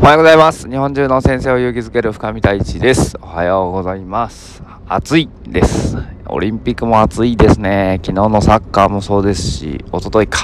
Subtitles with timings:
[0.00, 0.70] おはようございます。
[0.70, 3.18] 日本中の先生を勇気づける深見太一です。
[3.20, 4.62] おはようございます。
[4.86, 5.98] 暑いです。
[6.28, 8.00] オリンピックも暑いですね。
[8.02, 10.38] 昨日のサッカーもそうですし一昨日か。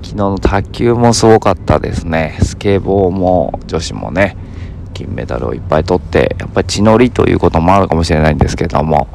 [0.00, 2.38] 昨日の卓球もすごかったですね。
[2.40, 4.36] スケボーも女子もね
[4.94, 9.08] 金メダルをいっぱい取ってやっぱり血のりということもあるかもしれないんですけども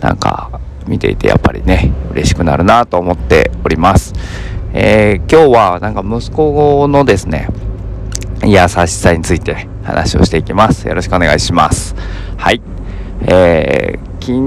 [0.00, 4.12] なんか見ていてやっぱりね嬉しくなるなと思っております、
[4.72, 7.48] えー、今日はなんか息子のですね
[8.44, 10.88] 優しさについて話をしていきます。
[10.88, 11.94] よろしくお願いします。
[12.36, 12.60] はい。
[13.22, 14.40] えー、昨日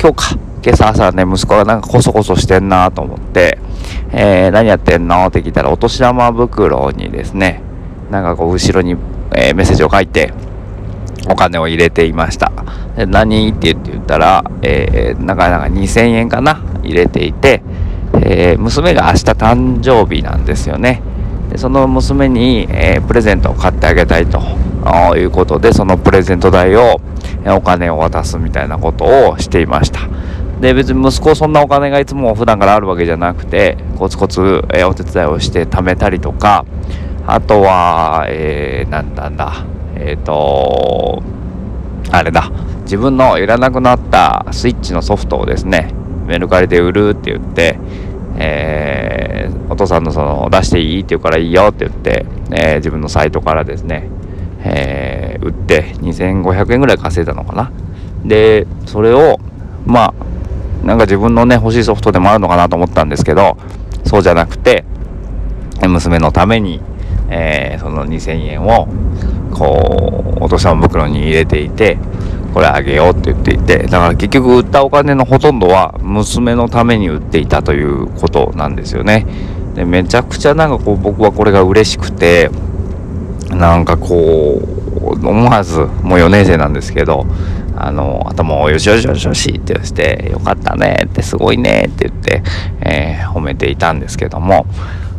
[0.00, 0.38] 今日か。
[0.62, 3.58] 今朝朝ね息子がなんかコソコソしてんなと思って
[4.12, 5.24] えー、何やってんの？
[5.26, 7.62] って聞いたらお年玉袋にですね
[8.10, 8.92] なんかこう後ろに、
[9.34, 10.34] えー、メッセージを書いて
[11.30, 12.52] お金を入れていました。
[12.96, 13.48] で何？
[13.50, 16.62] って言ったら、えー、なかなか2000円かな？
[16.82, 17.62] 入れていて、
[18.14, 21.02] えー、娘が明日誕生日なんですよね。
[21.50, 24.40] でその娘に、えー、プレゼントを買ってあげたいと
[25.16, 27.00] いうことでそのプレゼント代を
[27.46, 30.08] お金を渡すみたいなことをしていました。
[30.60, 36.66] で別に息子そんなお金がいつも普段からあるわけじゃなくてコツコツ、えお手伝いをして貯めたりとか
[37.26, 39.64] あとは、えー、なんだんだ
[39.96, 41.22] えっ、ー、と
[42.10, 42.50] あれだ
[42.82, 45.94] 自分のいらなくなったスイッチのソフトをですね
[46.26, 47.78] メルカリで売るって言って、
[48.36, 49.19] えー、
[49.80, 54.08] 父さんのその出していいって言うからいいよって言って、えー、自分のサイトからですね、
[54.62, 57.72] えー、売って2500円ぐらい稼いだのかな。
[58.24, 59.38] でそれを
[59.86, 60.14] ま
[60.82, 63.56] あなんか自分のね欲しいソフトでもあるのかなと思ったんですけど
[64.04, 64.84] そうじゃなくて
[65.82, 66.80] 娘のために、
[67.30, 68.88] えー、その2000円を
[69.52, 71.98] こうお年玉袋に入れていて
[72.52, 79.26] これあげようって言っていてだから結局売ったお金のほとんどは娘のために売っていたということなんですよね。
[79.74, 82.50] でめちゃくちゃなんかこう僕はこれが嬉しくて
[83.50, 87.26] なんかこう思わずもう4年生なんですけど
[87.76, 92.42] あの頭をよしよしよしよしって言ってよかったねってすごいねって言って、
[92.82, 94.66] えー、褒めていたんですけども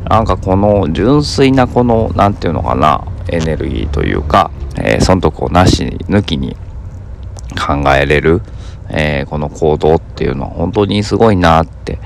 [0.08, 6.56] なんかこの純粋なこの何て言うのかなエネルギーというか、えー、損得をなし抜きに
[7.56, 8.42] 考えれる、
[8.92, 12.00] えー、この行動っていうのは本当にすごいなって。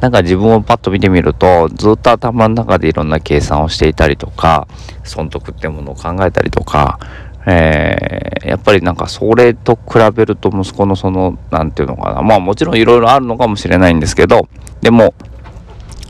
[0.00, 4.66] なんか自分をパッと見てみるとずっと頭の中でいろんな計算をしていたりとか
[5.04, 6.98] 損得ってものを考えたりとか
[7.46, 12.22] えー、やっぱりなんかそれと比べると息子のその何て言うのかな。
[12.22, 14.48] まあもちろんいろいろあるのかもしれないんですけど
[14.80, 15.14] でも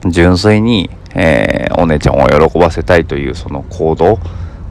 [0.06, 4.16] 純粋に、えー、お姉ちゃんを喜ばせたいというその行動、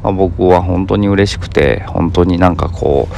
[0.04, 3.16] まあ、僕は本当に嬉しくて本当になんかこう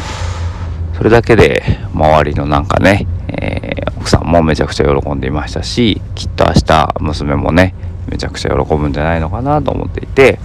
[0.96, 7.74] それだけで周りのなんかね、えー、奥さんもめちゃくちゃ喜んでいましたしきっと明日娘もね
[8.10, 10.40] めちゃくちゃ喜ぶんじゃないのかなと思っていて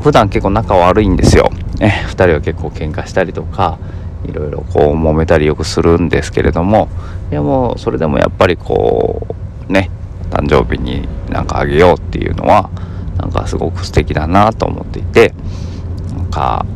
[0.00, 3.78] 普段結構仲悪いんですよ、ね、2人は結構喧嘩したりとか
[4.26, 6.88] いろいろこう揉めたりよくするんですけれども
[7.30, 9.26] でもうそれでもやっぱりこ
[9.68, 9.90] うね
[10.30, 12.70] 誕生日になんかあげようっていうのは
[13.18, 15.34] なんかすごく素敵だなと思っていて
[16.16, 16.66] なんか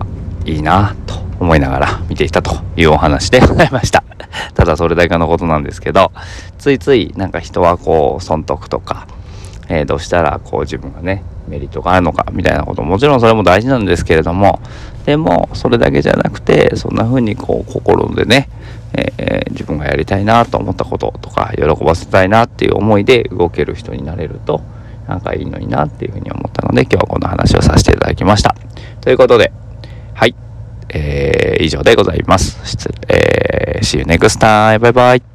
[0.44, 1.07] いいなと
[1.40, 4.02] 思いながら見ていたというお話でございました。
[4.54, 6.12] ただそれだけのことなんですけど
[6.58, 9.06] ついついなんか人はこう損得とか
[9.68, 14.60] えー、どうしたらこう自分がねメリットがあるのかみたいなこともちろんそれも大事なんですけれども
[15.04, 18.48] でもそれだけじゃなくてそんな風にこう心でね、
[18.92, 24.62] えー、自分がやりたいなと思ったこととか喜ばせたいなっていう思いで動ける人になれると
[25.06, 28.54] なんかいいのになっていうふうに思ったので今日はこの話をさせていただきました。
[29.00, 29.52] ということで
[30.14, 30.34] はい、
[30.90, 32.58] えー、以上でございます、
[33.08, 34.78] えー、See you next time.
[34.78, 35.27] バイバイ